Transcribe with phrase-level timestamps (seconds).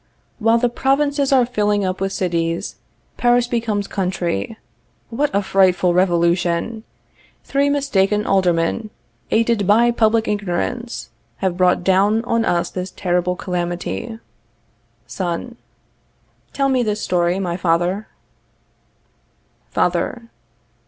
[0.39, 2.77] _While the provinces are filling up with cities,
[3.17, 4.57] Paris becomes country.
[5.11, 6.83] What a frightful revolution!
[7.43, 8.89] Three mistaken Aldermen,
[9.29, 14.17] aided by public ignorance, have brought down on us this terrible calamity.
[15.05, 15.55] Son.
[16.51, 18.07] Tell me this story, my father.
[19.71, 20.29] _Father.